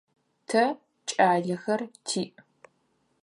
Тэ 0.49 0.63
кӏалэхэр 1.09 1.81
тиӏ. 2.05 2.35